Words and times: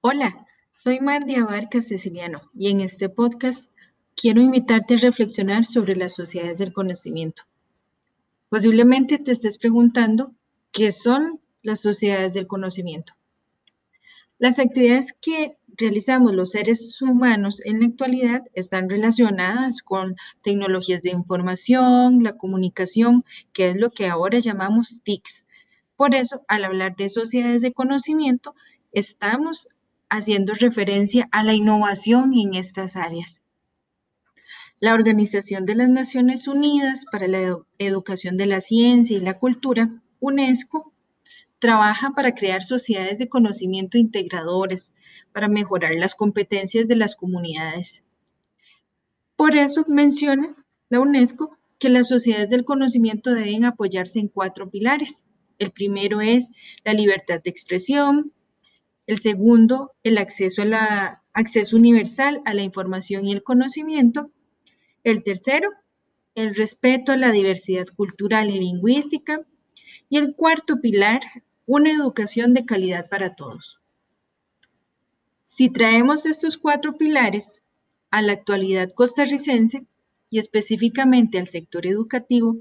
Hola, 0.00 0.46
soy 0.72 1.00
Mandy 1.00 1.34
Abarca 1.34 1.82
Ceciliano 1.82 2.40
y 2.54 2.70
en 2.70 2.80
este 2.80 3.08
podcast 3.08 3.72
quiero 4.14 4.40
invitarte 4.40 4.94
a 4.94 4.98
reflexionar 4.98 5.64
sobre 5.64 5.96
las 5.96 6.14
sociedades 6.14 6.58
del 6.58 6.72
conocimiento. 6.72 7.42
Posiblemente 8.48 9.18
te 9.18 9.32
estés 9.32 9.58
preguntando 9.58 10.32
qué 10.70 10.92
son 10.92 11.40
las 11.64 11.80
sociedades 11.80 12.32
del 12.32 12.46
conocimiento. 12.46 13.14
Las 14.38 14.60
actividades 14.60 15.16
que 15.20 15.58
realizamos 15.66 16.32
los 16.32 16.50
seres 16.50 17.02
humanos 17.02 17.60
en 17.64 17.80
la 17.80 17.86
actualidad 17.86 18.44
están 18.54 18.88
relacionadas 18.88 19.82
con 19.82 20.14
tecnologías 20.42 21.02
de 21.02 21.10
información, 21.10 22.22
la 22.22 22.36
comunicación, 22.36 23.24
que 23.52 23.70
es 23.70 23.76
lo 23.76 23.90
que 23.90 24.06
ahora 24.06 24.38
llamamos 24.38 25.00
TICs. 25.02 25.44
Por 25.96 26.14
eso, 26.14 26.44
al 26.46 26.64
hablar 26.64 26.94
de 26.94 27.08
sociedades 27.08 27.62
de 27.62 27.72
conocimiento, 27.72 28.54
estamos 28.92 29.66
haciendo 30.08 30.54
referencia 30.54 31.28
a 31.32 31.42
la 31.42 31.54
innovación 31.54 32.32
en 32.34 32.54
estas 32.54 32.96
áreas. 32.96 33.42
La 34.80 34.94
Organización 34.94 35.66
de 35.66 35.74
las 35.74 35.88
Naciones 35.88 36.46
Unidas 36.46 37.04
para 37.10 37.26
la 37.26 37.58
Educación 37.78 38.36
de 38.36 38.46
la 38.46 38.60
Ciencia 38.60 39.16
y 39.16 39.20
la 39.20 39.38
Cultura, 39.38 40.02
UNESCO, 40.20 40.92
trabaja 41.58 42.12
para 42.14 42.34
crear 42.34 42.62
sociedades 42.62 43.18
de 43.18 43.28
conocimiento 43.28 43.98
integradoras, 43.98 44.94
para 45.32 45.48
mejorar 45.48 45.94
las 45.94 46.14
competencias 46.14 46.86
de 46.86 46.96
las 46.96 47.16
comunidades. 47.16 48.04
Por 49.36 49.56
eso 49.56 49.84
menciona 49.88 50.54
la 50.88 51.00
UNESCO 51.00 51.56
que 51.78 51.88
las 51.88 52.08
sociedades 52.08 52.50
del 52.50 52.64
conocimiento 52.64 53.34
deben 53.34 53.64
apoyarse 53.64 54.20
en 54.20 54.28
cuatro 54.28 54.70
pilares. 54.70 55.24
El 55.58 55.72
primero 55.72 56.20
es 56.20 56.50
la 56.84 56.92
libertad 56.92 57.40
de 57.42 57.50
expresión, 57.50 58.32
el 59.08 59.18
segundo, 59.18 59.94
el 60.02 60.18
acceso, 60.18 60.62
acceso 61.32 61.76
universal 61.78 62.42
a 62.44 62.52
la 62.52 62.62
información 62.62 63.24
y 63.24 63.32
el 63.32 63.42
conocimiento. 63.42 64.30
El 65.02 65.24
tercero, 65.24 65.70
el 66.34 66.54
respeto 66.54 67.12
a 67.12 67.16
la 67.16 67.32
diversidad 67.32 67.86
cultural 67.96 68.50
y 68.50 68.58
lingüística. 68.58 69.40
Y 70.10 70.18
el 70.18 70.34
cuarto 70.36 70.82
pilar, 70.82 71.22
una 71.64 71.90
educación 71.90 72.52
de 72.52 72.66
calidad 72.66 73.08
para 73.08 73.34
todos. 73.34 73.80
Si 75.42 75.70
traemos 75.70 76.26
estos 76.26 76.58
cuatro 76.58 76.98
pilares 76.98 77.62
a 78.10 78.20
la 78.20 78.34
actualidad 78.34 78.92
costarricense 78.92 79.86
y 80.28 80.38
específicamente 80.38 81.38
al 81.38 81.48
sector 81.48 81.86
educativo, 81.86 82.58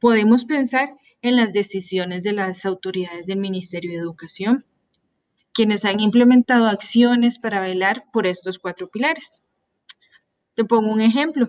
podemos 0.00 0.46
pensar 0.46 0.96
en 1.20 1.36
las 1.36 1.52
decisiones 1.52 2.22
de 2.22 2.32
las 2.32 2.64
autoridades 2.64 3.26
del 3.26 3.40
Ministerio 3.40 3.90
de 3.92 3.98
Educación, 3.98 4.64
quienes 5.52 5.84
han 5.84 6.00
implementado 6.00 6.66
acciones 6.66 7.38
para 7.38 7.60
velar 7.60 8.04
por 8.12 8.26
estos 8.26 8.58
cuatro 8.58 8.88
pilares. 8.88 9.42
Te 10.54 10.64
pongo 10.64 10.92
un 10.92 11.00
ejemplo. 11.00 11.48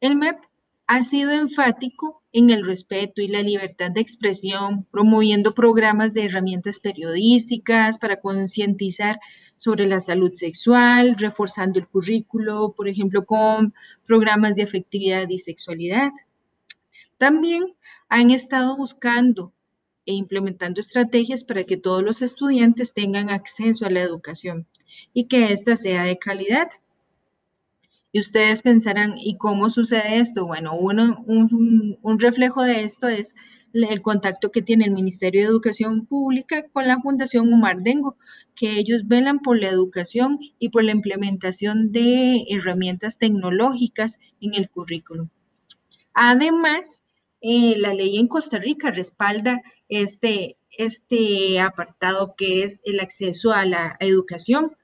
El 0.00 0.16
MEP 0.16 0.38
ha 0.86 1.02
sido 1.02 1.32
enfático 1.32 2.22
en 2.32 2.50
el 2.50 2.64
respeto 2.64 3.20
y 3.20 3.28
la 3.28 3.42
libertad 3.42 3.90
de 3.90 4.00
expresión, 4.00 4.86
promoviendo 4.90 5.54
programas 5.54 6.14
de 6.14 6.24
herramientas 6.24 6.80
periodísticas 6.80 7.98
para 7.98 8.20
concientizar 8.20 9.18
sobre 9.56 9.86
la 9.86 10.00
salud 10.00 10.32
sexual, 10.34 11.16
reforzando 11.18 11.78
el 11.78 11.88
currículo, 11.88 12.74
por 12.74 12.88
ejemplo, 12.88 13.26
con 13.26 13.74
programas 14.06 14.54
de 14.54 14.62
afectividad 14.62 15.28
y 15.28 15.38
sexualidad. 15.38 16.10
También 17.18 17.74
han 18.08 18.30
estado 18.30 18.76
buscando 18.76 19.52
e 20.08 20.12
implementando 20.12 20.80
estrategias 20.80 21.44
para 21.44 21.64
que 21.64 21.76
todos 21.76 22.02
los 22.02 22.22
estudiantes 22.22 22.94
tengan 22.94 23.28
acceso 23.28 23.84
a 23.84 23.90
la 23.90 24.00
educación 24.00 24.66
y 25.12 25.24
que 25.24 25.52
ésta 25.52 25.76
sea 25.76 26.02
de 26.04 26.18
calidad. 26.18 26.68
Y 28.10 28.20
ustedes 28.20 28.62
pensarán, 28.62 29.12
¿y 29.18 29.36
cómo 29.36 29.68
sucede 29.68 30.18
esto? 30.18 30.46
Bueno, 30.46 30.74
uno, 30.74 31.22
un, 31.26 31.98
un 32.00 32.18
reflejo 32.18 32.62
de 32.62 32.84
esto 32.84 33.06
es 33.06 33.34
el 33.74 34.00
contacto 34.00 34.50
que 34.50 34.62
tiene 34.62 34.86
el 34.86 34.92
Ministerio 34.92 35.42
de 35.42 35.48
Educación 35.48 36.06
Pública 36.06 36.66
con 36.72 36.88
la 36.88 37.00
Fundación 37.00 37.52
Omar 37.52 37.82
Dengo, 37.82 38.16
que 38.54 38.78
ellos 38.78 39.06
velan 39.06 39.40
por 39.40 39.60
la 39.60 39.68
educación 39.68 40.38
y 40.58 40.70
por 40.70 40.84
la 40.84 40.92
implementación 40.92 41.92
de 41.92 42.46
herramientas 42.48 43.18
tecnológicas 43.18 44.18
en 44.40 44.54
el 44.54 44.70
currículum. 44.70 45.28
Además, 46.14 47.02
eh, 47.40 47.74
la 47.78 47.94
ley 47.94 48.18
en 48.18 48.28
Costa 48.28 48.58
Rica 48.58 48.90
respalda 48.90 49.62
este, 49.88 50.56
este 50.70 51.60
apartado 51.60 52.34
que 52.36 52.64
es 52.64 52.80
el 52.84 53.00
acceso 53.00 53.52
a 53.52 53.64
la 53.64 53.96
educación. 54.00 54.76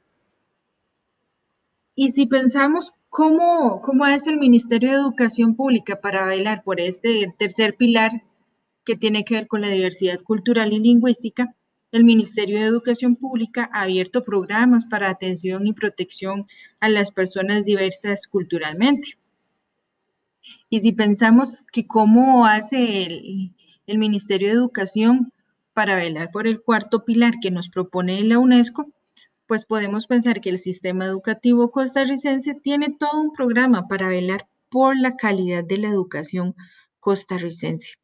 Y 1.96 2.12
si 2.12 2.26
pensamos 2.26 2.92
cómo, 3.08 3.80
cómo 3.82 4.04
hace 4.04 4.30
el 4.30 4.38
Ministerio 4.38 4.90
de 4.90 4.96
Educación 4.96 5.54
Pública 5.54 6.00
para 6.00 6.26
velar 6.26 6.62
por 6.64 6.80
este 6.80 7.32
tercer 7.38 7.76
pilar 7.76 8.24
que 8.84 8.96
tiene 8.96 9.24
que 9.24 9.34
ver 9.34 9.46
con 9.46 9.60
la 9.60 9.68
diversidad 9.68 10.20
cultural 10.20 10.72
y 10.72 10.80
lingüística, 10.80 11.54
el 11.92 12.02
Ministerio 12.02 12.58
de 12.58 12.66
Educación 12.66 13.14
Pública 13.14 13.70
ha 13.72 13.82
abierto 13.82 14.24
programas 14.24 14.84
para 14.84 15.10
atención 15.10 15.66
y 15.66 15.72
protección 15.72 16.46
a 16.80 16.88
las 16.88 17.12
personas 17.12 17.64
diversas 17.64 18.26
culturalmente. 18.26 19.16
Y 20.68 20.80
si 20.80 20.92
pensamos 20.92 21.64
que 21.72 21.86
cómo 21.86 22.46
hace 22.46 23.04
el, 23.86 23.98
Ministerio 23.98 24.48
de 24.48 24.54
Educación 24.54 25.32
para 25.72 25.96
velar 25.96 26.30
por 26.30 26.46
el 26.46 26.62
cuarto 26.62 27.04
pilar 27.04 27.34
que 27.40 27.50
nos 27.50 27.68
propone 27.68 28.22
la 28.22 28.38
UNESCO, 28.38 28.86
pues 29.46 29.64
podemos 29.66 30.06
pensar 30.06 30.40
que 30.40 30.50
el 30.50 30.58
sistema 30.58 31.04
educativo 31.04 31.70
costarricense 31.70 32.54
tiene 32.54 32.96
todo 32.98 33.20
un 33.20 33.32
programa 33.32 33.88
para 33.88 34.08
velar 34.08 34.48
por 34.70 34.98
la 34.98 35.16
calidad 35.16 35.64
de 35.64 35.78
la 35.78 35.88
educación 35.88 36.54
costarricense. 36.98 37.94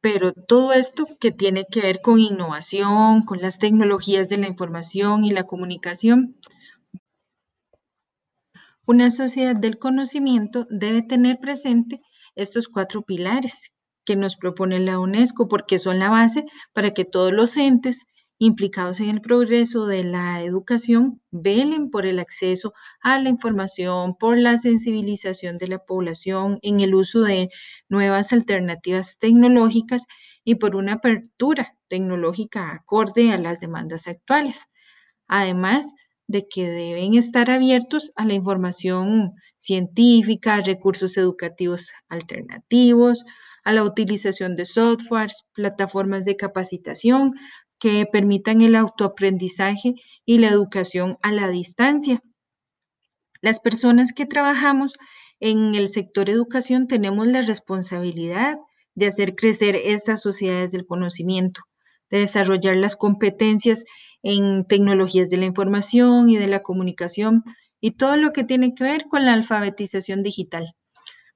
Pero 0.00 0.32
todo 0.32 0.72
esto 0.72 1.06
que 1.18 1.32
tiene 1.32 1.66
que 1.68 1.80
ver 1.80 2.00
con 2.00 2.20
innovación, 2.20 3.24
con 3.24 3.40
las 3.40 3.58
tecnologías 3.58 4.28
de 4.28 4.36
la 4.36 4.46
información 4.46 5.24
y 5.24 5.32
la 5.32 5.44
comunicación, 5.44 6.36
una 8.86 9.10
sociedad 9.10 9.56
del 9.56 9.78
conocimiento 9.78 10.66
debe 10.70 11.02
tener 11.02 11.38
presente 11.38 12.00
estos 12.34 12.68
cuatro 12.68 13.02
pilares 13.02 13.72
que 14.04 14.16
nos 14.16 14.36
propone 14.36 14.78
la 14.80 14.98
UNESCO 14.98 15.48
porque 15.48 15.78
son 15.78 15.98
la 15.98 16.10
base 16.10 16.44
para 16.72 16.92
que 16.92 17.04
todos 17.04 17.32
los 17.32 17.56
entes 17.56 18.06
implicados 18.38 19.00
en 19.00 19.08
el 19.08 19.20
progreso 19.20 19.86
de 19.86 20.04
la 20.04 20.42
educación 20.42 21.20
velen 21.30 21.90
por 21.90 22.06
el 22.06 22.18
acceso 22.18 22.72
a 23.00 23.18
la 23.18 23.30
información, 23.30 24.14
por 24.16 24.36
la 24.38 24.58
sensibilización 24.58 25.58
de 25.58 25.68
la 25.68 25.78
población 25.78 26.58
en 26.62 26.80
el 26.80 26.94
uso 26.94 27.22
de 27.22 27.48
nuevas 27.88 28.32
alternativas 28.32 29.18
tecnológicas 29.18 30.04
y 30.44 30.56
por 30.56 30.76
una 30.76 30.94
apertura 30.94 31.76
tecnológica 31.88 32.70
acorde 32.72 33.32
a 33.32 33.38
las 33.38 33.58
demandas 33.58 34.06
actuales. 34.06 34.60
Además, 35.28 35.92
de 36.28 36.46
que 36.48 36.68
deben 36.68 37.14
estar 37.14 37.50
abiertos 37.50 38.12
a 38.16 38.24
la 38.24 38.34
información 38.34 39.32
científica, 39.58 40.60
recursos 40.60 41.16
educativos 41.16 41.90
alternativos, 42.08 43.24
a 43.64 43.72
la 43.72 43.82
utilización 43.82 44.56
de 44.56 44.64
softwares, 44.64 45.44
plataformas 45.52 46.24
de 46.24 46.36
capacitación 46.36 47.34
que 47.78 48.06
permitan 48.06 48.62
el 48.62 48.74
autoaprendizaje 48.74 49.94
y 50.24 50.38
la 50.38 50.48
educación 50.48 51.18
a 51.22 51.32
la 51.32 51.48
distancia. 51.48 52.22
Las 53.40 53.60
personas 53.60 54.12
que 54.12 54.26
trabajamos 54.26 54.94
en 55.40 55.74
el 55.74 55.88
sector 55.88 56.30
educación 56.30 56.86
tenemos 56.86 57.26
la 57.26 57.42
responsabilidad 57.42 58.56
de 58.94 59.06
hacer 59.06 59.34
crecer 59.34 59.76
estas 59.76 60.22
sociedades 60.22 60.72
del 60.72 60.86
conocimiento, 60.86 61.62
de 62.10 62.20
desarrollar 62.20 62.76
las 62.76 62.96
competencias 62.96 63.84
en 64.22 64.64
tecnologías 64.66 65.30
de 65.30 65.36
la 65.36 65.46
información 65.46 66.28
y 66.28 66.36
de 66.36 66.48
la 66.48 66.62
comunicación 66.62 67.44
y 67.80 67.92
todo 67.92 68.16
lo 68.16 68.32
que 68.32 68.44
tiene 68.44 68.74
que 68.74 68.84
ver 68.84 69.06
con 69.08 69.24
la 69.24 69.34
alfabetización 69.34 70.22
digital. 70.22 70.74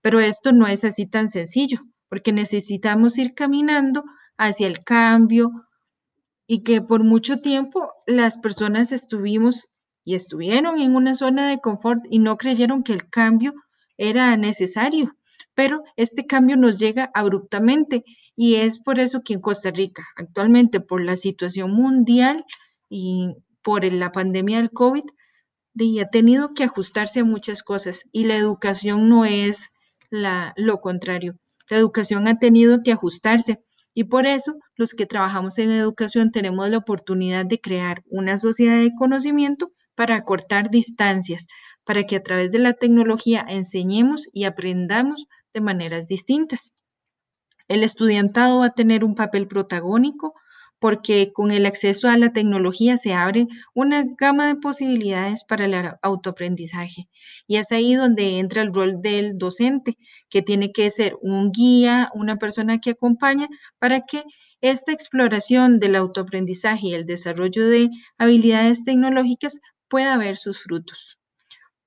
Pero 0.02 0.20
esto 0.20 0.52
no 0.52 0.66
es 0.66 0.84
así 0.84 1.06
tan 1.06 1.28
sencillo, 1.28 1.80
porque 2.08 2.32
necesitamos 2.32 3.18
ir 3.18 3.34
caminando 3.34 4.04
hacia 4.36 4.66
el 4.66 4.80
cambio 4.80 5.50
y 6.46 6.62
que 6.62 6.80
por 6.80 7.04
mucho 7.04 7.40
tiempo 7.40 7.92
las 8.06 8.38
personas 8.38 8.92
estuvimos 8.92 9.68
y 10.04 10.14
estuvieron 10.14 10.80
en 10.80 10.96
una 10.96 11.14
zona 11.14 11.48
de 11.48 11.60
confort 11.60 12.04
y 12.10 12.18
no 12.18 12.36
creyeron 12.36 12.82
que 12.82 12.92
el 12.92 13.08
cambio 13.08 13.52
era 13.96 14.36
necesario. 14.36 15.14
Pero 15.60 15.82
este 15.96 16.24
cambio 16.24 16.56
nos 16.56 16.78
llega 16.78 17.10
abruptamente 17.12 18.02
y 18.34 18.54
es 18.54 18.78
por 18.78 18.98
eso 18.98 19.20
que 19.22 19.34
en 19.34 19.42
Costa 19.42 19.70
Rica, 19.70 20.06
actualmente 20.16 20.80
por 20.80 21.04
la 21.04 21.16
situación 21.16 21.72
mundial, 21.72 22.46
y 22.88 23.34
por 23.62 23.84
la 23.84 24.10
pandemia 24.10 24.56
del 24.56 24.70
COVID, 24.70 25.04
y 25.74 25.98
ha 26.00 26.08
tenido 26.08 26.54
que 26.54 26.64
ajustarse 26.64 27.20
a 27.20 27.24
muchas 27.24 27.62
cosas 27.62 28.04
y 28.10 28.24
la 28.24 28.36
educación 28.36 29.10
no 29.10 29.26
es 29.26 29.68
la, 30.08 30.54
lo 30.56 30.80
contrario. 30.80 31.36
La 31.68 31.76
educación 31.76 32.26
ha 32.26 32.38
tenido 32.38 32.82
que 32.82 32.92
ajustarse 32.92 33.60
Y 33.92 34.04
por 34.04 34.24
eso 34.24 34.54
los 34.76 34.94
que 34.94 35.04
trabajamos 35.04 35.58
en 35.58 35.70
educación 35.72 36.30
tenemos 36.30 36.70
la 36.70 36.78
oportunidad 36.78 37.44
de 37.44 37.60
crear 37.60 38.02
una 38.06 38.38
sociedad 38.38 38.78
de 38.80 38.94
conocimiento 38.98 39.72
para 39.94 40.16
acortar 40.16 40.70
distancias, 40.70 41.46
para 41.84 42.04
que 42.04 42.16
a 42.16 42.22
través 42.22 42.50
de 42.50 42.60
la 42.60 42.72
tecnología 42.72 43.44
enseñemos 43.46 44.26
y 44.32 44.44
aprendamos 44.44 45.26
de 45.52 45.60
maneras 45.60 46.06
distintas. 46.06 46.72
El 47.68 47.84
estudiantado 47.84 48.60
va 48.60 48.66
a 48.66 48.74
tener 48.74 49.04
un 49.04 49.14
papel 49.14 49.46
protagónico 49.46 50.34
porque 50.80 51.30
con 51.32 51.50
el 51.50 51.66
acceso 51.66 52.08
a 52.08 52.16
la 52.16 52.32
tecnología 52.32 52.96
se 52.96 53.12
abre 53.12 53.46
una 53.74 54.04
gama 54.18 54.48
de 54.48 54.56
posibilidades 54.56 55.44
para 55.44 55.66
el 55.66 55.74
autoaprendizaje. 56.02 57.08
Y 57.46 57.56
es 57.56 57.70
ahí 57.70 57.94
donde 57.94 58.38
entra 58.38 58.62
el 58.62 58.72
rol 58.72 59.02
del 59.02 59.36
docente, 59.36 59.98
que 60.30 60.42
tiene 60.42 60.72
que 60.72 60.90
ser 60.90 61.16
un 61.20 61.52
guía, 61.52 62.10
una 62.14 62.36
persona 62.36 62.78
que 62.80 62.90
acompaña 62.90 63.46
para 63.78 64.06
que 64.06 64.24
esta 64.62 64.92
exploración 64.92 65.78
del 65.78 65.96
autoaprendizaje 65.96 66.88
y 66.88 66.94
el 66.94 67.06
desarrollo 67.06 67.68
de 67.68 67.90
habilidades 68.18 68.82
tecnológicas 68.82 69.60
pueda 69.86 70.16
ver 70.16 70.38
sus 70.38 70.60
frutos. 70.60 71.18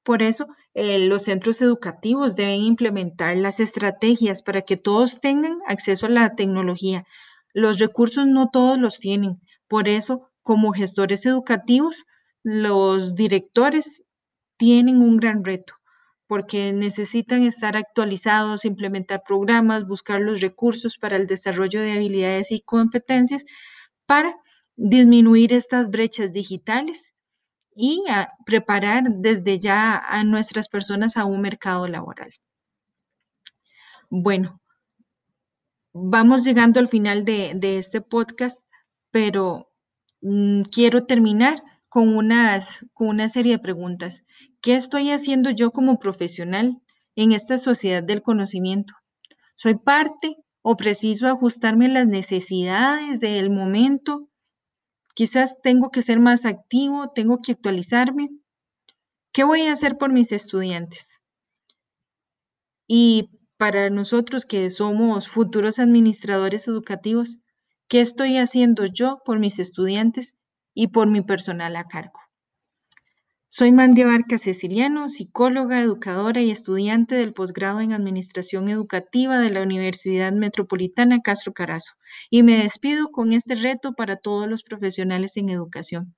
Por 0.04 0.22
eso, 0.22 0.48
eh, 0.74 1.00
los 1.00 1.24
centros 1.24 1.62
educativos 1.62 2.36
deben 2.36 2.62
implementar 2.62 3.38
las 3.38 3.60
estrategias 3.60 4.42
para 4.42 4.62
que 4.64 4.78
todos 4.78 5.20
tengan 5.20 5.60
acceso 5.68 6.08
a 6.08 6.10
la 6.10 6.36
tecnología, 6.36 7.06
los 7.54 7.80
recursos 7.80 8.26
no 8.26 8.50
todos 8.50 8.80
los 8.80 9.00
tienen. 9.00 9.42
Por 9.68 9.88
eso, 9.88 10.30
como 10.42 10.74
gestores 10.74 11.26
educativos, 11.26 12.06
los 12.44 13.16
directores 13.16 14.04
tienen 14.58 15.02
un 15.02 15.18
gran 15.18 15.44
reto 15.44 15.76
porque 16.28 16.74
necesitan 16.74 17.44
estar 17.44 17.78
actualizados, 17.78 18.66
implementar 18.66 19.22
programas, 19.24 19.86
buscar 19.86 20.20
los 20.22 20.42
recursos 20.42 20.98
para 20.98 21.16
el 21.16 21.28
desarrollo 21.28 21.82
de 21.82 21.92
habilidades 21.92 22.52
y 22.52 22.62
competencias 22.62 23.44
para 24.08 24.36
disminuir 24.76 25.54
estas 25.54 25.90
brechas 25.90 26.34
digitales 26.34 27.13
y 27.76 28.04
preparar 28.46 29.04
desde 29.10 29.60
ya 29.60 29.98
a 29.98 30.24
nuestras 30.24 30.70
personas 30.70 31.18
a 31.18 31.26
un 31.26 31.42
mercado 31.42 31.88
laboral. 31.88 32.32
Bueno, 34.10 34.62
vamos 35.94 36.44
llegando 36.44 36.80
al 36.80 36.88
final 36.88 37.26
de, 37.26 37.78
este 37.78 38.02
podcast, 38.02 38.64
pero 39.12 39.70
mm, 40.22 40.64
quiero 40.64 41.06
terminar 41.06 41.64
con, 41.90 42.16
unas, 42.16 42.86
con 42.94 43.08
una 43.08 43.30
serie 43.30 43.54
de 43.54 43.60
preguntas. 43.60 44.24
¿Qué 44.62 44.76
estoy 44.76 45.12
haciendo 45.12 45.52
yo 45.52 45.72
como 45.72 46.00
profesional 46.00 46.82
en 47.16 47.32
esta 47.32 47.58
sociedad 47.58 48.04
del 48.04 48.22
conocimiento? 48.22 48.94
¿Soy 49.56 49.76
parte 49.76 50.38
o 50.62 50.76
preciso 50.76 51.28
ajustarme 51.28 51.86
a 51.86 51.90
las 51.90 52.08
necesidades 52.08 53.20
del 53.20 53.50
momento? 53.50 54.30
Quizás 55.16 55.62
tengo 55.62 55.92
que 55.92 56.02
ser 56.02 56.20
más 56.20 56.46
activo, 56.46 57.12
tengo 57.14 57.40
que 57.42 57.54
actualizarme. 57.54 58.30
¿Qué 59.32 59.44
voy 59.44 59.62
a 59.64 59.74
hacer 59.74 59.98
por 59.98 60.12
mis 60.12 60.32
estudiantes? 60.32 61.22
Y 62.88 63.30
para 63.58 63.90
nosotros 63.90 64.46
que 64.46 64.70
somos 64.70 65.28
futuros 65.28 65.80
administradores 65.80 66.68
educativos, 66.68 67.38
¿qué 67.88 68.02
estoy 68.02 68.38
haciendo 68.38 68.86
yo 68.86 69.22
por 69.26 69.40
mis 69.40 69.60
estudiantes 69.60 70.36
y 70.74 70.88
por 70.88 71.08
mi 71.08 71.22
personal 71.22 71.76
a 71.76 71.86
cargo? 71.88 72.20
Soy 73.56 73.72
Mandia 73.72 74.08
Barca 74.08 74.40
Ceciliano, 74.40 75.10
psicóloga, 75.10 75.80
educadora 75.80 76.42
y 76.42 76.50
estudiante 76.50 77.14
del 77.14 77.34
posgrado 77.34 77.82
en 77.82 77.94
Administración 77.94 78.68
Educativa 78.68 79.38
de 79.38 79.52
la 79.52 79.62
Universidad 79.62 80.32
Metropolitana 80.32 81.22
Castro 81.22 81.54
Carazo, 81.54 81.94
y 82.32 82.42
me 82.42 82.58
despido 82.58 83.12
con 83.12 83.32
este 83.32 83.54
reto 83.54 83.94
para 83.94 84.16
todos 84.16 84.50
los 84.50 84.64
profesionales 84.64 85.38
en 85.38 85.50
educación. 85.50 86.16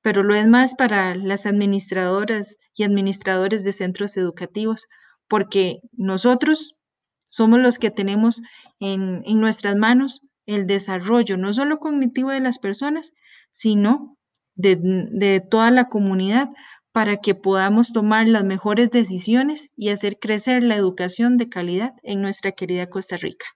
Pero 0.00 0.22
lo 0.22 0.34
es 0.34 0.46
más 0.46 0.74
para 0.74 1.14
las 1.14 1.44
administradoras 1.44 2.56
y 2.74 2.84
administradores 2.84 3.62
de 3.62 3.72
centros 3.72 4.16
educativos, 4.16 4.86
porque 5.28 5.80
nosotros 5.92 6.76
somos 7.24 7.60
los 7.60 7.78
que 7.78 7.90
tenemos 7.90 8.40
en, 8.80 9.22
nuestras 9.38 9.76
manos 9.76 10.22
el 10.46 10.66
desarrollo, 10.66 11.36
no 11.36 11.52
solo 11.52 11.78
cognitivo 11.78 12.30
de 12.30 12.40
las 12.40 12.58
personas, 12.58 13.12
sino 13.50 14.16
de, 14.54 14.78
de 14.80 15.40
toda 15.40 15.70
la 15.70 15.88
comunidad 15.88 16.48
para 16.92 17.16
que 17.16 17.34
podamos 17.34 17.92
tomar 17.92 18.28
las 18.28 18.44
mejores 18.44 18.90
decisiones 18.90 19.70
y 19.76 19.88
hacer 19.88 20.18
crecer 20.18 20.62
la 20.62 20.76
educación 20.76 21.36
de 21.36 21.48
calidad 21.48 21.92
en 22.02 22.22
nuestra 22.22 22.52
querida 22.52 22.88
Costa 22.88 23.16
Rica. 23.16 23.46